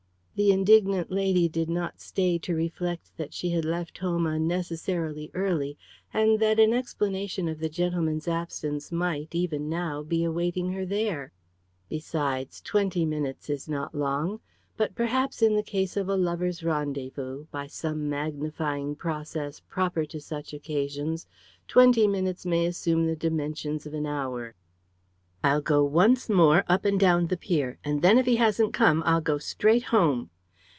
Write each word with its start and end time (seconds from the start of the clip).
The 0.33 0.51
indignant 0.51 1.11
lady 1.11 1.47
did 1.47 1.69
not 1.69 2.01
stay 2.01 2.39
to 2.39 2.55
reflect 2.55 3.15
that 3.15 3.31
she 3.31 3.51
had 3.51 3.63
left 3.63 3.99
home 3.99 4.25
unnecessarily 4.25 5.29
early, 5.35 5.77
and 6.11 6.39
that 6.39 6.59
an 6.59 6.73
explanation 6.73 7.47
of 7.47 7.59
the 7.59 7.69
gentleman's 7.69 8.27
absence 8.27 8.91
might, 8.91 9.35
even 9.35 9.69
now, 9.69 10.01
be 10.01 10.23
awaiting 10.23 10.71
her 10.71 10.83
there. 10.83 11.31
Besides, 11.89 12.59
twenty 12.59 13.05
minutes 13.05 13.51
is 13.51 13.69
not 13.69 13.93
long. 13.93 14.39
But 14.77 14.95
perhaps 14.95 15.43
in 15.43 15.55
the 15.55 15.61
case 15.61 15.95
of 15.95 16.09
a 16.09 16.15
lovers' 16.15 16.63
rendezvous, 16.63 17.45
by 17.51 17.67
some 17.67 18.09
magnifying 18.09 18.95
process 18.95 19.59
proper 19.59 20.05
to 20.05 20.19
such 20.19 20.55
occasions, 20.55 21.27
twenty 21.67 22.07
minutes 22.07 22.47
may 22.47 22.65
assume 22.65 23.05
the 23.05 23.15
dimensions 23.15 23.85
of 23.85 23.93
an 23.93 24.07
hour. 24.07 24.55
"I'll 25.43 25.61
go 25.61 25.83
once 25.83 26.29
more 26.29 26.63
up 26.67 26.85
and 26.85 26.99
down 26.99 27.25
the 27.25 27.37
pier, 27.37 27.79
and 27.83 28.03
then 28.03 28.19
if 28.19 28.27
he 28.27 28.35
hasn't 28.35 28.73
come 28.73 29.01
I'll 29.07 29.21
go 29.21 29.39
straight 29.39 29.85
home. 29.85 30.29